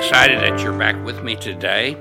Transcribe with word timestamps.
excited 0.00 0.40
that 0.40 0.58
you're 0.62 0.72
back 0.78 0.96
with 1.04 1.22
me 1.22 1.36
today. 1.36 1.94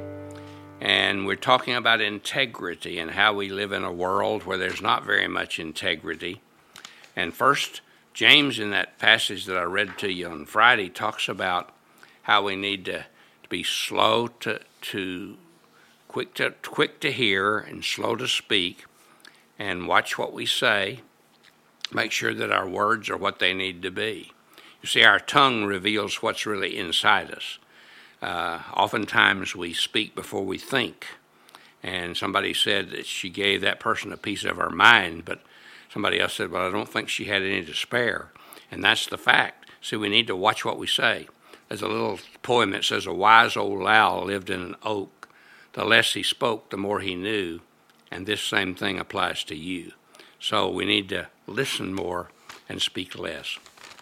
And 0.79 1.25
we're 1.25 1.35
talking 1.35 1.75
about 1.75 1.99
integrity 1.99 2.97
and 2.97 3.11
how 3.11 3.33
we 3.33 3.49
live 3.49 3.73
in 3.73 3.83
a 3.83 3.91
world 3.91 4.45
where 4.45 4.57
there's 4.57 4.81
not 4.81 5.03
very 5.03 5.27
much 5.27 5.59
integrity. 5.59 6.41
And 7.13 7.33
first, 7.33 7.81
James, 8.13 8.57
in 8.57 8.69
that 8.71 8.99
passage 8.99 9.43
that 9.47 9.57
I 9.57 9.63
read 9.63 9.97
to 9.97 10.09
you 10.09 10.29
on 10.29 10.45
Friday, 10.45 10.87
talks 10.87 11.27
about 11.27 11.73
how 12.21 12.41
we 12.41 12.55
need 12.55 12.85
to, 12.85 12.99
to 12.99 13.49
be 13.49 13.63
slow 13.63 14.27
to, 14.27 14.61
to 14.79 15.35
quick 16.07 16.33
to 16.35 16.51
quick 16.63 17.01
to 17.01 17.11
hear 17.11 17.57
and 17.57 17.83
slow 17.83 18.15
to 18.15 18.29
speak 18.29 18.85
and 19.59 19.89
watch 19.89 20.17
what 20.17 20.31
we 20.31 20.45
say. 20.45 21.01
Make 21.91 22.13
sure 22.13 22.33
that 22.33 22.49
our 22.49 22.67
words 22.67 23.09
are 23.09 23.17
what 23.17 23.39
they 23.39 23.53
need 23.53 23.81
to 23.81 23.91
be. 23.91 24.31
You 24.81 24.87
see, 24.87 25.03
our 25.03 25.19
tongue 25.19 25.65
reveals 25.65 26.23
what's 26.23 26.45
really 26.45 26.77
inside 26.77 27.31
us. 27.31 27.59
Uh, 28.21 28.59
oftentimes 28.73 29.55
we 29.55 29.73
speak 29.73 30.15
before 30.15 30.45
we 30.45 30.57
think. 30.57 31.07
And 31.81 32.17
somebody 32.17 32.53
said 32.53 32.89
that 32.91 33.05
she 33.05 33.29
gave 33.29 33.61
that 33.61 33.79
person 33.79 34.11
a 34.11 34.17
piece 34.17 34.43
of 34.43 34.57
her 34.57 34.69
mind, 34.69 35.23
but 35.23 35.41
somebody 35.91 36.19
else 36.19 36.33
said, 36.33 36.51
Well, 36.51 36.67
I 36.67 36.71
don't 36.71 36.89
think 36.89 37.07
she 37.07 37.25
had 37.25 37.41
any 37.41 37.63
to 37.63 37.73
spare. 37.73 38.31
And 38.69 38.83
that's 38.83 39.07
the 39.07 39.17
fact. 39.17 39.69
See, 39.81 39.95
we 39.95 40.09
need 40.09 40.27
to 40.27 40.35
watch 40.35 40.65
what 40.65 40.77
we 40.77 40.87
say. 40.87 41.27
There's 41.69 41.81
a 41.81 41.87
little 41.87 42.19
poem 42.43 42.71
that 42.71 42.83
says, 42.83 43.05
A 43.05 43.13
wise 43.13 43.55
old 43.55 43.87
owl 43.87 44.25
lived 44.25 44.49
in 44.49 44.61
an 44.61 44.75
oak. 44.83 45.29
The 45.73 45.85
less 45.85 46.13
he 46.13 46.23
spoke, 46.23 46.69
the 46.69 46.77
more 46.77 46.99
he 46.99 47.15
knew. 47.15 47.61
And 48.11 48.25
this 48.25 48.41
same 48.41 48.75
thing 48.75 48.99
applies 48.99 49.43
to 49.45 49.55
you. 49.55 49.93
So 50.39 50.69
we 50.69 50.83
need 50.85 51.07
to 51.09 51.27
listen 51.47 51.93
more 51.93 52.31
and 52.67 52.81
speak 52.81 53.17
less. 53.17 53.57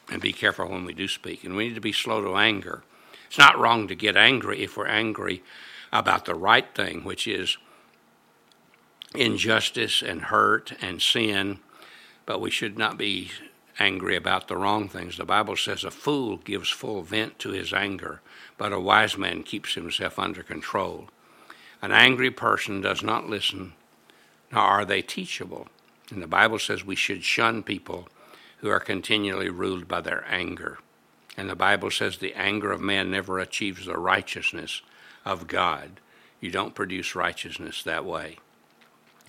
And 0.09 0.21
be 0.21 0.33
careful 0.33 0.69
when 0.69 0.85
we 0.85 0.93
do 0.93 1.07
speak. 1.07 1.43
And 1.43 1.55
we 1.55 1.67
need 1.67 1.75
to 1.75 1.81
be 1.81 1.91
slow 1.91 2.21
to 2.21 2.37
anger 2.37 2.83
it's 3.27 3.37
not 3.37 3.59
wrong 3.59 3.87
to 3.87 3.95
get 3.95 4.17
angry 4.17 4.63
if 4.63 4.77
we're 4.77 4.87
angry 4.87 5.43
about 5.91 6.25
the 6.25 6.35
right 6.35 6.73
thing, 6.73 7.03
which 7.03 7.27
is 7.27 7.57
injustice 9.15 10.01
and 10.01 10.23
hurt 10.23 10.73
and 10.81 11.01
sin, 11.01 11.59
but 12.25 12.41
we 12.41 12.51
should 12.51 12.77
not 12.77 12.97
be 12.97 13.31
angry 13.79 14.15
about 14.15 14.47
the 14.47 14.57
wrong 14.57 14.89
things. 14.89 15.17
The 15.17 15.25
Bible 15.25 15.55
says 15.55 15.83
a 15.83 15.91
fool 15.91 16.37
gives 16.37 16.69
full 16.69 17.03
vent 17.03 17.39
to 17.39 17.51
his 17.51 17.73
anger, 17.73 18.21
but 18.57 18.73
a 18.73 18.79
wise 18.79 19.17
man 19.17 19.43
keeps 19.43 19.75
himself 19.75 20.17
under 20.17 20.43
control. 20.43 21.09
An 21.81 21.91
angry 21.91 22.31
person 22.31 22.81
does 22.81 23.03
not 23.03 23.29
listen, 23.29 23.73
nor 24.51 24.63
are 24.63 24.85
they 24.85 25.01
teachable. 25.01 25.67
And 26.09 26.21
the 26.21 26.27
Bible 26.27 26.59
says 26.59 26.83
we 26.83 26.95
should 26.95 27.23
shun 27.23 27.63
people 27.63 28.07
who 28.59 28.69
are 28.69 28.79
continually 28.79 29.49
ruled 29.49 29.87
by 29.87 30.01
their 30.01 30.25
anger. 30.27 30.79
And 31.37 31.49
the 31.49 31.55
Bible 31.55 31.91
says 31.91 32.17
the 32.17 32.33
anger 32.33 32.71
of 32.71 32.81
man 32.81 33.11
never 33.11 33.39
achieves 33.39 33.85
the 33.85 33.97
righteousness 33.97 34.81
of 35.23 35.47
God. 35.47 35.99
You 36.41 36.49
don't 36.49 36.75
produce 36.75 37.15
righteousness 37.15 37.83
that 37.83 38.05
way. 38.05 38.39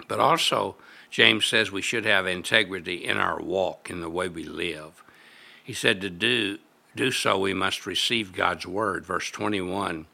But 0.08 0.18
also, 0.18 0.76
James 1.10 1.44
says 1.46 1.70
we 1.70 1.82
should 1.82 2.06
have 2.06 2.26
integrity 2.26 3.04
in 3.04 3.18
our 3.18 3.40
walk, 3.40 3.90
in 3.90 4.00
the 4.00 4.10
way 4.10 4.28
we 4.28 4.44
live. 4.44 5.02
He 5.62 5.74
said 5.74 6.00
to 6.00 6.10
do, 6.10 6.58
do 6.96 7.10
so, 7.10 7.38
we 7.38 7.52
must 7.52 7.86
receive 7.86 8.32
God's 8.32 8.66
word. 8.66 9.04
Verse 9.04 9.30
21, 9.30 10.06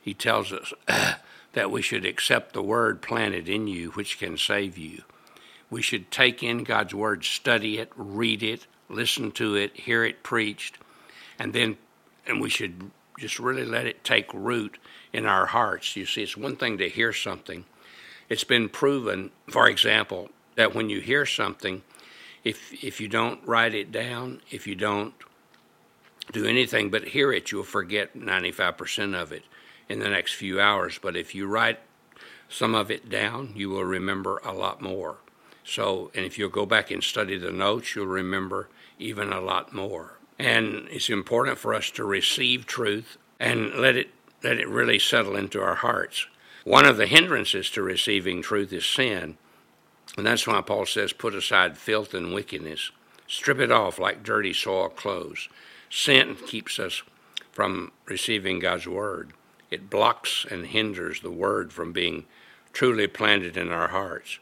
he 0.00 0.12
tells 0.12 0.52
us 0.52 0.72
that 1.52 1.70
we 1.70 1.80
should 1.80 2.04
accept 2.04 2.52
the 2.52 2.62
word 2.62 3.00
planted 3.00 3.48
in 3.48 3.66
you, 3.66 3.90
which 3.90 4.18
can 4.18 4.36
save 4.36 4.76
you. 4.76 5.02
We 5.70 5.80
should 5.80 6.10
take 6.10 6.42
in 6.42 6.64
God's 6.64 6.94
word, 6.94 7.24
study 7.24 7.78
it, 7.78 7.90
read 7.96 8.42
it, 8.42 8.66
listen 8.90 9.30
to 9.32 9.54
it, 9.54 9.74
hear 9.74 10.04
it 10.04 10.22
preached, 10.22 10.78
and 11.42 11.52
then 11.52 11.76
and 12.24 12.40
we 12.40 12.48
should 12.48 12.92
just 13.18 13.40
really 13.40 13.64
let 13.64 13.84
it 13.84 14.04
take 14.04 14.32
root 14.32 14.78
in 15.12 15.26
our 15.26 15.46
hearts. 15.46 15.96
You 15.96 16.06
see, 16.06 16.22
it's 16.22 16.36
one 16.36 16.56
thing 16.56 16.78
to 16.78 16.88
hear 16.88 17.12
something. 17.12 17.64
It's 18.28 18.44
been 18.44 18.68
proven, 18.68 19.32
for 19.50 19.68
example, 19.68 20.30
that 20.54 20.72
when 20.72 20.88
you 20.88 21.00
hear 21.00 21.26
something, 21.26 21.82
if 22.44 22.72
if 22.72 23.00
you 23.00 23.08
don't 23.08 23.44
write 23.44 23.74
it 23.74 23.90
down, 23.90 24.40
if 24.52 24.68
you 24.68 24.76
don't 24.76 25.14
do 26.30 26.46
anything 26.46 26.90
but 26.90 27.08
hear 27.08 27.32
it, 27.32 27.50
you'll 27.50 27.64
forget 27.64 28.16
95% 28.16 29.20
of 29.20 29.32
it 29.32 29.42
in 29.88 29.98
the 29.98 30.08
next 30.08 30.34
few 30.34 30.60
hours. 30.60 31.00
But 31.02 31.16
if 31.16 31.34
you 31.34 31.48
write 31.48 31.80
some 32.48 32.76
of 32.76 32.88
it 32.88 33.10
down, 33.10 33.52
you 33.56 33.68
will 33.68 33.84
remember 33.84 34.40
a 34.44 34.52
lot 34.52 34.80
more. 34.80 35.16
So, 35.64 36.12
and 36.14 36.24
if 36.24 36.38
you'll 36.38 36.50
go 36.50 36.66
back 36.66 36.92
and 36.92 37.02
study 37.02 37.36
the 37.36 37.50
notes, 37.50 37.96
you'll 37.96 38.06
remember 38.06 38.68
even 39.00 39.32
a 39.32 39.40
lot 39.40 39.72
more. 39.72 40.18
And 40.38 40.88
it's 40.90 41.10
important 41.10 41.58
for 41.58 41.74
us 41.74 41.90
to 41.92 42.04
receive 42.04 42.66
truth 42.66 43.16
and 43.38 43.74
let 43.74 43.96
it 43.96 44.10
let 44.42 44.58
it 44.58 44.68
really 44.68 44.98
settle 44.98 45.36
into 45.36 45.62
our 45.62 45.76
hearts. 45.76 46.26
One 46.64 46.84
of 46.84 46.96
the 46.96 47.06
hindrances 47.06 47.70
to 47.70 47.82
receiving 47.82 48.42
truth 48.42 48.72
is 48.72 48.84
sin. 48.84 49.36
And 50.16 50.26
that's 50.26 50.46
why 50.46 50.60
Paul 50.60 50.86
says, 50.86 51.12
put 51.12 51.34
aside 51.34 51.78
filth 51.78 52.12
and 52.12 52.34
wickedness. 52.34 52.90
Strip 53.26 53.60
it 53.60 53.70
off 53.70 53.98
like 53.98 54.22
dirty 54.22 54.52
soiled 54.52 54.96
clothes. 54.96 55.48
Sin 55.88 56.36
keeps 56.46 56.78
us 56.78 57.02
from 57.52 57.92
receiving 58.06 58.58
God's 58.58 58.86
word. 58.86 59.32
It 59.70 59.90
blocks 59.90 60.44
and 60.50 60.66
hinders 60.66 61.20
the 61.20 61.30
word 61.30 61.72
from 61.72 61.92
being 61.92 62.24
truly 62.72 63.06
planted 63.06 63.56
in 63.56 63.70
our 63.70 63.88
hearts. 63.88 64.38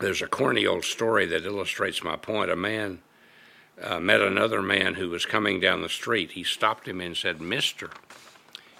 There's 0.00 0.22
a 0.22 0.28
corny 0.28 0.66
old 0.66 0.84
story 0.84 1.26
that 1.26 1.44
illustrates 1.44 2.02
my 2.02 2.16
point. 2.16 2.50
A 2.50 2.56
man 2.56 3.00
uh, 3.82 4.00
met 4.00 4.20
another 4.20 4.62
man 4.62 4.94
who 4.94 5.08
was 5.08 5.26
coming 5.26 5.60
down 5.60 5.82
the 5.82 5.88
street. 5.88 6.32
He 6.32 6.44
stopped 6.44 6.88
him 6.88 7.00
and 7.00 7.16
said, 7.16 7.40
Mister, 7.40 7.90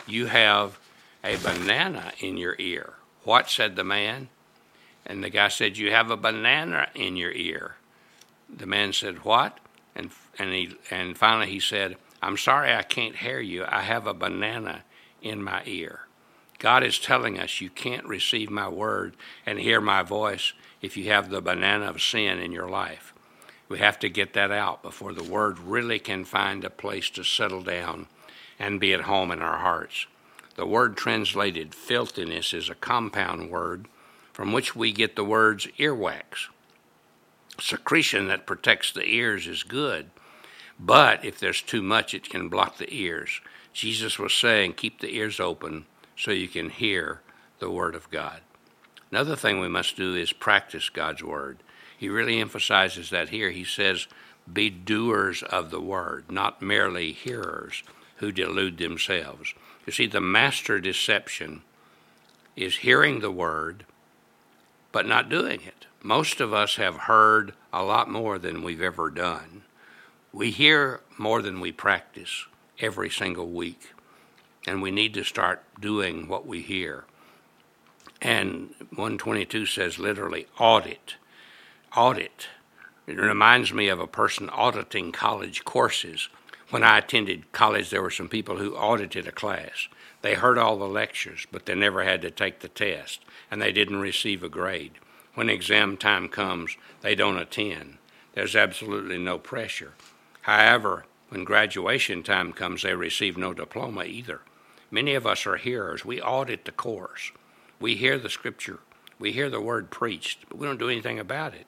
you 0.07 0.27
have 0.27 0.79
a 1.23 1.37
banana 1.37 2.13
in 2.21 2.37
your 2.37 2.57
ear. 2.59 2.95
What? 3.25 3.51
said 3.51 3.77
the 3.77 3.85
man. 3.85 4.29
And 5.05 5.23
the 5.23 5.31
guy 5.31 5.49
said, 5.49 5.79
You 5.79 5.91
have 5.93 6.11
a 6.11 6.17
banana 6.17 6.89
in 6.95 7.17
your 7.17 7.33
ear. 7.33 7.77
The 8.55 8.67
man 8.67 8.93
said, 8.93 9.25
What? 9.25 9.59
And, 9.95 10.11
and, 10.39 10.53
he, 10.53 10.77
and 10.91 11.17
finally 11.17 11.51
he 11.51 11.61
said, 11.61 11.97
I'm 12.23 12.37
sorry 12.37 12.75
I 12.75 12.83
can't 12.83 13.17
hear 13.17 13.41
you. 13.41 13.65
I 13.67 13.83
have 13.83 14.07
a 14.07 14.15
banana 14.15 14.85
in 15.23 15.43
my 15.43 15.63
ear. 15.67 16.01
God 16.59 16.83
is 16.83 16.99
telling 16.99 17.39
us 17.39 17.61
you 17.61 17.71
can't 17.71 18.07
receive 18.07 18.51
my 18.51 18.69
word 18.69 19.17
and 19.47 19.61
hear 19.61 19.81
my 19.81 20.03
voice 20.03 20.53
if 20.83 20.97
you 20.97 21.11
have 21.11 21.31
the 21.31 21.41
banana 21.41 21.87
of 21.87 22.03
sin 22.03 22.39
in 22.39 22.51
your 22.53 22.69
life. 22.69 23.15
We 23.69 23.79
have 23.79 23.99
to 24.01 24.09
get 24.09 24.33
that 24.33 24.51
out 24.51 24.83
before 24.83 25.13
the 25.13 25.25
word 25.25 25.59
really 25.59 25.99
can 25.99 26.25
find 26.25 26.65
a 26.65 26.71
place 26.71 27.11
to 27.11 27.25
settle 27.25 27.63
down 27.63 28.07
and 28.59 28.81
be 28.81 28.93
at 28.95 29.03
home 29.03 29.31
in 29.31 29.41
our 29.41 29.59
hearts. 29.59 30.07
The 30.57 30.67
word 30.67 30.97
translated 30.97 31.75
filthiness 31.75 32.53
is 32.53 32.69
a 32.69 32.75
compound 32.75 33.51
word 33.51 33.87
from 34.33 34.53
which 34.53 34.75
we 34.75 34.93
get 34.93 35.17
the 35.17 35.25
words 35.25 35.67
earwax. 35.79 36.49
Secretion 37.61 38.29
that 38.29 38.47
protects 38.47 38.93
the 38.93 39.05
ears 39.05 39.47
is 39.47 39.63
good, 39.63 40.11
but 40.79 41.25
if 41.25 41.39
there's 41.39 41.61
too 41.61 41.83
much, 41.83 42.15
it 42.15 42.31
can 42.31 42.49
block 42.49 42.79
the 42.79 42.93
ears. 42.93 43.41
Jesus 43.73 44.19
was 44.19 44.33
saying, 44.33 44.75
keep 44.75 45.01
the 45.01 45.15
ears 45.15 45.41
open 45.41 45.87
so 46.17 46.31
you 46.31 46.49
can 46.49 46.71
hear 46.71 47.21
the 47.59 47.71
Word 47.71 47.95
of 47.95 48.11
God. 48.11 48.41
Another 49.11 49.37
thing 49.37 49.61
we 49.61 49.69
must 49.69 49.97
do 49.97 50.15
is 50.15 50.33
practice 50.33 50.89
God's 50.89 51.23
Word. 51.23 51.59
He 51.97 52.09
really 52.09 52.41
emphasizes 52.41 53.11
that 53.11 53.31
here. 53.31 53.51
He 53.51 53.65
says, 53.65 54.07
Be 54.51 54.71
doers 54.71 55.43
of 55.43 55.71
the 55.71 55.81
word, 55.81 56.31
not 56.31 56.63
merely 56.63 57.13
hearers 57.13 57.83
who 58.17 58.31
delude 58.31 58.79
themselves. 58.79 59.53
You 59.85 59.93
see, 59.93 60.07
the 60.07 60.21
master 60.21 60.79
deception 60.79 61.63
is 62.55 62.79
hearing 62.79 63.21
the 63.21 63.31
word, 63.31 63.85
but 64.93 65.07
not 65.07 65.29
doing 65.29 65.61
it. 65.63 65.87
Most 66.03 66.41
of 66.41 66.53
us 66.53 66.77
have 66.77 66.97
heard 66.97 67.53
a 67.73 67.83
lot 67.83 68.09
more 68.09 68.39
than 68.39 68.63
we've 68.63 68.83
ever 68.83 69.11
done. 69.11 69.63
We 70.33 70.51
hear 70.53 71.01
more 71.17 71.43
than 71.43 71.61
we 71.61 71.73
practice 71.73 72.47
every 72.79 73.11
single 73.11 73.49
week, 73.49 73.93
and 74.67 74.81
we 74.81 74.93
need 74.93 75.15
to 75.15 75.25
start 75.25 75.65
doing 75.81 76.29
what 76.29 76.47
we 76.47 76.61
hear. 76.63 77.05
And 78.21 78.75
122 78.91 79.67
says 79.67 79.99
literally, 79.99 80.47
audit 80.59 81.17
audit. 81.97 82.49
It 83.07 83.19
reminds 83.19 83.73
me 83.73 83.89
of 83.89 83.99
a 83.99 84.07
person 84.07 84.51
auditing 84.51 85.13
college 85.13 85.65
courses. 85.65 86.29
When 86.71 86.85
I 86.85 86.99
attended 86.99 87.51
college, 87.53 87.91
there 87.91 88.03
were 88.03 88.11
some 88.11 88.29
people 88.29 88.59
who 88.59 88.77
audited 88.77 89.27
a 89.27 89.33
class. 89.33 89.89
They 90.21 90.35
heard 90.35 90.59
all 90.59 90.77
the 90.77 90.87
lectures, 90.87 91.47
but 91.51 91.65
they 91.65 91.75
never 91.75 92.05
had 92.05 92.21
to 92.23 92.31
take 92.31 92.61
the 92.61 92.69
test, 92.69 93.25
and 93.51 93.63
they 93.63 93.73
didn't 93.73 94.01
receive 94.01 94.43
a 94.43 94.49
grade. 94.49 94.93
When 95.35 95.49
exam 95.49 95.97
time 95.97 96.29
comes, 96.29 96.77
they 97.01 97.15
don't 97.15 97.39
attend. 97.39 97.99
There's 98.35 98.57
absolutely 98.57 99.19
no 99.19 99.39
pressure. 99.39 99.95
However, 100.43 101.07
when 101.31 101.45
graduation 101.45 102.23
time 102.23 102.53
comes, 102.53 102.83
they 102.83 102.95
receive 102.95 103.37
no 103.37 103.55
diploma 103.55 104.05
either. 104.05 104.43
Many 104.91 105.15
of 105.15 105.27
us 105.27 105.47
are 105.47 105.57
hearers. 105.57 106.05
We 106.05 106.21
audit 106.21 106.65
the 106.65 106.73
course. 106.73 107.33
We 107.81 107.97
hear 107.97 108.19
the 108.19 108.31
scripture. 108.31 108.81
We 109.19 109.33
hear 109.33 109.51
the 109.51 109.61
word 109.61 109.91
preached, 109.91 110.49
but 110.49 110.59
we 110.59 110.67
don't 110.67 110.79
do 110.79 110.89
anything 110.89 111.19
about 111.19 111.55
it. 111.55 111.67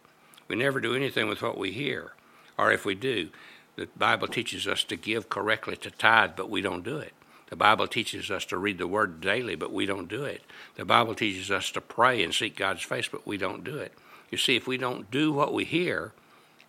We 0.48 0.56
never 0.56 0.80
do 0.80 0.94
anything 0.94 1.28
with 1.28 1.42
what 1.42 1.58
we 1.58 1.72
hear. 1.72 2.12
Or 2.58 2.72
if 2.72 2.84
we 2.84 2.94
do, 2.94 3.30
the 3.76 3.88
Bible 3.96 4.28
teaches 4.28 4.66
us 4.66 4.84
to 4.84 4.96
give 4.96 5.28
correctly 5.28 5.76
to 5.76 5.90
tithe, 5.90 6.32
but 6.36 6.50
we 6.50 6.60
don't 6.60 6.84
do 6.84 6.98
it. 6.98 7.12
The 7.48 7.56
Bible 7.56 7.88
teaches 7.88 8.30
us 8.30 8.44
to 8.46 8.58
read 8.58 8.78
the 8.78 8.86
Word 8.86 9.20
daily, 9.20 9.56
but 9.56 9.72
we 9.72 9.86
don't 9.86 10.08
do 10.08 10.24
it. 10.24 10.42
The 10.76 10.84
Bible 10.84 11.14
teaches 11.14 11.50
us 11.50 11.70
to 11.72 11.80
pray 11.80 12.22
and 12.22 12.32
seek 12.32 12.56
God's 12.56 12.82
face, 12.82 13.08
but 13.08 13.26
we 13.26 13.36
don't 13.36 13.64
do 13.64 13.76
it. 13.76 13.92
You 14.30 14.38
see, 14.38 14.54
if 14.54 14.68
we 14.68 14.76
don't 14.76 15.10
do 15.10 15.32
what 15.32 15.52
we 15.52 15.64
hear, 15.64 16.12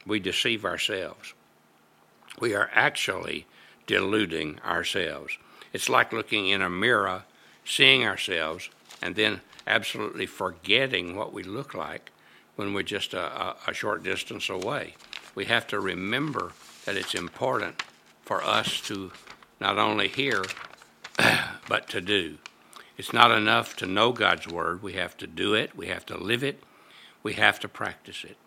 we 0.06 0.20
deceive 0.20 0.66
ourselves. 0.66 1.34
We 2.40 2.56
are 2.56 2.72
actually 2.74 3.46
deluding 3.86 4.60
ourselves. 4.62 5.38
It's 5.74 5.90
like 5.90 6.12
looking 6.12 6.48
in 6.48 6.62
a 6.62 6.70
mirror, 6.70 7.24
seeing 7.64 8.06
ourselves, 8.06 8.70
and 9.02 9.16
then 9.16 9.42
absolutely 9.68 10.26
forgetting 10.26 11.16
what 11.16 11.34
we 11.34 11.44
look 11.44 11.74
like 11.74 12.12
when 12.56 12.74
we're 12.74 12.84
just 12.84 13.14
a, 13.14 13.22
a, 13.22 13.56
a 13.68 13.74
short 13.74 14.04
distance 14.04 14.50
away. 14.50 14.96
We 15.34 15.46
have 15.46 15.68
to 15.68 15.80
remember 15.80 16.52
that 16.86 16.98
it's 16.98 17.16
important 17.16 17.84
for 18.22 18.44
us 18.44 18.82
to 18.82 19.12
not 19.60 19.78
only 19.78 20.08
hear, 20.08 20.44
but 21.68 21.88
to 21.90 22.02
do. 22.02 22.38
It's 22.98 23.14
not 23.14 23.32
enough 23.32 23.76
to 23.78 23.86
know 23.86 24.12
God's 24.12 24.48
Word. 24.48 24.84
We 24.84 24.94
have 24.94 25.18
to 25.18 25.28
do 25.28 25.54
it, 25.54 25.76
we 25.76 25.88
have 25.88 26.06
to 26.08 26.18
live 26.18 26.44
it, 26.44 26.62
we 27.24 27.34
have 27.34 27.60
to 27.62 27.68
practice 27.68 28.24
it. 28.24 28.38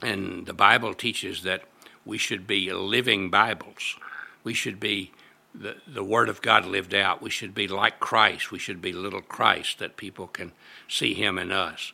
And 0.00 0.46
the 0.46 0.52
Bible 0.52 0.94
teaches 0.94 1.42
that 1.42 1.64
we 2.04 2.18
should 2.18 2.46
be 2.46 2.72
living 2.72 3.30
Bibles. 3.30 3.96
We 4.42 4.54
should 4.54 4.80
be 4.80 5.12
the, 5.54 5.76
the 5.86 6.04
Word 6.04 6.28
of 6.28 6.42
God 6.42 6.64
lived 6.64 6.94
out. 6.94 7.22
We 7.22 7.30
should 7.30 7.54
be 7.54 7.68
like 7.68 8.00
Christ. 8.00 8.50
We 8.50 8.58
should 8.58 8.80
be 8.80 8.92
little 8.92 9.20
Christ 9.20 9.78
that 9.78 9.96
people 9.96 10.26
can 10.26 10.52
see 10.88 11.14
Him 11.14 11.38
in 11.38 11.52
us. 11.52 11.92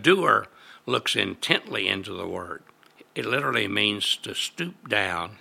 Doer 0.00 0.46
looks 0.86 1.16
intently 1.16 1.88
into 1.88 2.12
the 2.12 2.28
Word. 2.28 2.62
It 3.14 3.26
literally 3.26 3.68
means 3.68 4.16
to 4.18 4.34
stoop 4.34 4.88
down 4.88 5.38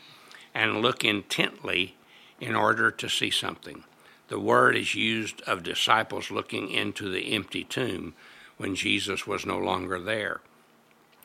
and 0.53 0.81
look 0.81 1.03
intently 1.03 1.95
in 2.39 2.55
order 2.55 2.91
to 2.91 3.09
see 3.09 3.29
something. 3.29 3.83
The 4.29 4.39
word 4.39 4.75
is 4.75 4.95
used 4.95 5.41
of 5.41 5.63
disciples 5.63 6.31
looking 6.31 6.69
into 6.69 7.09
the 7.09 7.33
empty 7.33 7.63
tomb 7.63 8.13
when 8.57 8.75
Jesus 8.75 9.25
was 9.25 9.45
no 9.45 9.57
longer 9.57 9.99
there. 9.99 10.41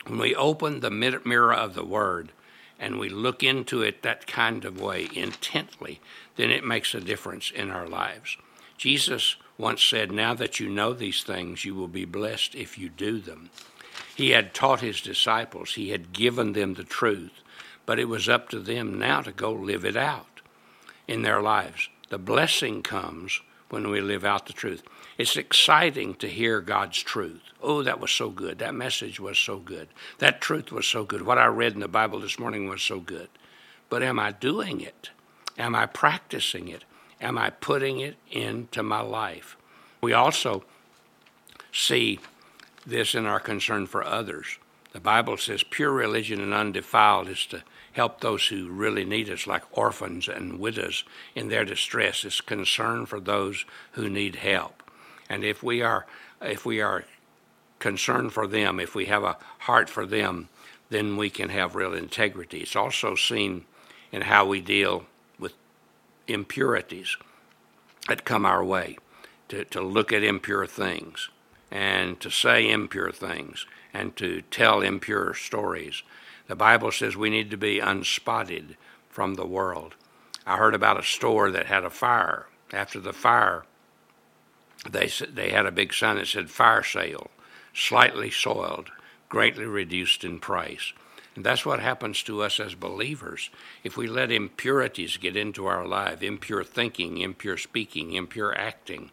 When 0.06 0.18
we 0.18 0.34
open 0.34 0.80
the 0.80 0.90
mirror 0.90 1.54
of 1.54 1.74
the 1.74 1.84
word 1.84 2.32
and 2.78 2.98
we 2.98 3.08
look 3.08 3.42
into 3.42 3.82
it 3.82 4.02
that 4.02 4.26
kind 4.26 4.64
of 4.64 4.80
way 4.80 5.08
intently, 5.14 6.00
then 6.36 6.50
it 6.50 6.64
makes 6.64 6.94
a 6.94 7.00
difference 7.00 7.50
in 7.50 7.70
our 7.70 7.86
lives. 7.86 8.36
Jesus 8.76 9.36
once 9.56 9.82
said, 9.82 10.10
Now 10.10 10.34
that 10.34 10.58
you 10.58 10.68
know 10.68 10.92
these 10.92 11.22
things, 11.22 11.64
you 11.64 11.74
will 11.74 11.88
be 11.88 12.04
blessed 12.04 12.54
if 12.54 12.76
you 12.76 12.88
do 12.88 13.20
them. 13.20 13.50
He 14.16 14.30
had 14.30 14.54
taught 14.54 14.80
his 14.80 15.00
disciples, 15.00 15.74
he 15.74 15.90
had 15.90 16.12
given 16.12 16.52
them 16.52 16.74
the 16.74 16.84
truth, 16.84 17.42
but 17.86 17.98
it 17.98 18.06
was 18.06 18.28
up 18.28 18.48
to 18.50 18.60
them 18.60 18.98
now 18.98 19.20
to 19.22 19.32
go 19.32 19.52
live 19.52 19.84
it 19.84 19.96
out 19.96 20.40
in 21.06 21.22
their 21.22 21.40
lives. 21.40 21.88
The 22.08 22.18
blessing 22.18 22.82
comes 22.82 23.40
when 23.74 23.90
we 23.90 24.00
live 24.00 24.24
out 24.24 24.46
the 24.46 24.52
truth. 24.52 24.84
It's 25.18 25.36
exciting 25.36 26.14
to 26.16 26.28
hear 26.28 26.60
God's 26.60 27.02
truth. 27.02 27.42
Oh, 27.60 27.82
that 27.82 28.00
was 28.00 28.12
so 28.12 28.30
good. 28.30 28.60
That 28.60 28.74
message 28.74 29.18
was 29.18 29.36
so 29.36 29.58
good. 29.58 29.88
That 30.18 30.40
truth 30.40 30.70
was 30.72 30.86
so 30.86 31.04
good. 31.04 31.22
What 31.22 31.38
I 31.38 31.46
read 31.46 31.74
in 31.74 31.80
the 31.80 31.88
Bible 31.88 32.20
this 32.20 32.38
morning 32.38 32.68
was 32.68 32.80
so 32.80 33.00
good. 33.00 33.28
But 33.90 34.02
am 34.02 34.18
I 34.18 34.30
doing 34.30 34.80
it? 34.80 35.10
Am 35.58 35.74
I 35.74 35.86
practicing 35.86 36.68
it? 36.68 36.84
Am 37.20 37.36
I 37.36 37.50
putting 37.50 38.00
it 38.00 38.16
into 38.30 38.82
my 38.82 39.00
life? 39.00 39.56
We 40.00 40.12
also 40.12 40.64
see 41.72 42.20
this 42.86 43.14
in 43.14 43.26
our 43.26 43.40
concern 43.40 43.86
for 43.86 44.04
others. 44.04 44.58
The 44.94 45.00
Bible 45.00 45.36
says 45.36 45.64
pure 45.64 45.90
religion 45.90 46.40
and 46.40 46.54
undefiled 46.54 47.28
is 47.28 47.46
to 47.46 47.64
help 47.94 48.20
those 48.20 48.46
who 48.46 48.70
really 48.70 49.04
need 49.04 49.28
us, 49.28 49.44
like 49.44 49.64
orphans 49.76 50.28
and 50.28 50.60
widows 50.60 51.02
in 51.34 51.48
their 51.48 51.64
distress. 51.64 52.24
It's 52.24 52.40
concern 52.40 53.04
for 53.04 53.18
those 53.18 53.64
who 53.92 54.08
need 54.08 54.36
help. 54.36 54.84
And 55.28 55.42
if 55.42 55.64
we 55.64 55.82
are 55.82 56.06
if 56.40 56.64
we 56.64 56.80
are 56.80 57.04
concerned 57.80 58.32
for 58.32 58.46
them, 58.46 58.78
if 58.78 58.94
we 58.94 59.06
have 59.06 59.24
a 59.24 59.36
heart 59.60 59.90
for 59.90 60.06
them, 60.06 60.48
then 60.90 61.16
we 61.16 61.28
can 61.28 61.48
have 61.48 61.74
real 61.74 61.92
integrity. 61.92 62.60
It's 62.60 62.76
also 62.76 63.16
seen 63.16 63.64
in 64.12 64.22
how 64.22 64.46
we 64.46 64.60
deal 64.60 65.06
with 65.40 65.54
impurities 66.28 67.16
that 68.06 68.24
come 68.24 68.46
our 68.46 68.64
way, 68.64 68.96
to, 69.48 69.64
to 69.64 69.80
look 69.80 70.12
at 70.12 70.22
impure 70.22 70.66
things 70.66 71.30
and 71.74 72.20
to 72.20 72.30
say 72.30 72.70
impure 72.70 73.10
things 73.10 73.66
and 73.92 74.14
to 74.16 74.42
tell 74.42 74.80
impure 74.80 75.34
stories. 75.34 76.04
The 76.46 76.54
Bible 76.54 76.92
says 76.92 77.16
we 77.16 77.30
need 77.30 77.50
to 77.50 77.56
be 77.56 77.80
unspotted 77.80 78.76
from 79.10 79.34
the 79.34 79.46
world. 79.46 79.96
I 80.46 80.56
heard 80.56 80.74
about 80.74 81.00
a 81.00 81.02
store 81.02 81.50
that 81.50 81.66
had 81.66 81.84
a 81.84 81.90
fire. 81.90 82.46
After 82.72 83.00
the 83.00 83.12
fire, 83.12 83.64
they 84.88 85.10
they 85.28 85.50
had 85.50 85.66
a 85.66 85.72
big 85.72 85.92
sign 85.92 86.16
that 86.16 86.28
said 86.28 86.50
fire 86.50 86.82
sale, 86.82 87.30
slightly 87.74 88.30
soiled, 88.30 88.90
greatly 89.28 89.64
reduced 89.64 90.22
in 90.22 90.38
price. 90.38 90.92
And 91.34 91.44
that's 91.44 91.66
what 91.66 91.80
happens 91.80 92.22
to 92.24 92.42
us 92.42 92.60
as 92.60 92.74
believers. 92.74 93.50
If 93.82 93.96
we 93.96 94.06
let 94.06 94.30
impurities 94.30 95.16
get 95.16 95.36
into 95.36 95.66
our 95.66 95.84
life, 95.84 96.22
impure 96.22 96.62
thinking, 96.62 97.18
impure 97.18 97.56
speaking, 97.56 98.12
impure 98.12 98.56
acting, 98.56 99.10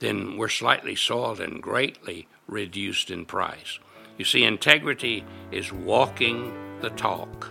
then 0.00 0.36
we're 0.36 0.48
slightly 0.48 0.94
soiled 0.94 1.40
and 1.40 1.62
greatly 1.62 2.28
reduced 2.46 3.10
in 3.10 3.24
price. 3.24 3.78
You 4.16 4.24
see, 4.24 4.44
integrity 4.44 5.24
is 5.52 5.72
walking 5.72 6.52
the 6.80 6.90
talk, 6.90 7.50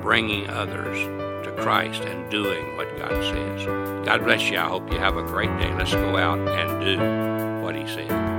bringing 0.00 0.48
others 0.48 0.98
to 1.44 1.52
Christ 1.58 2.02
and 2.02 2.30
doing 2.30 2.76
what 2.76 2.96
God 2.98 3.22
says. 3.22 3.66
God 4.06 4.24
bless 4.24 4.50
you. 4.50 4.58
I 4.58 4.68
hope 4.68 4.92
you 4.92 4.98
have 4.98 5.16
a 5.16 5.22
great 5.22 5.56
day. 5.58 5.72
Let's 5.74 5.94
go 5.94 6.16
out 6.16 6.38
and 6.38 6.84
do 6.84 7.64
what 7.64 7.76
He 7.76 7.86
said. 7.86 8.33